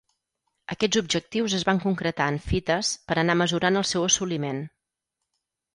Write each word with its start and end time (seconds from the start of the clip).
Aquests 0.75 0.99
objectius 1.01 1.55
es 1.57 1.65
van 1.69 1.81
concretar 1.85 2.31
en 2.33 2.41
fites 2.49 2.91
per 3.11 3.21
anar 3.25 3.37
mesurant 3.45 3.81
el 3.85 3.91
seu 3.93 4.09
assoliment. 4.09 4.69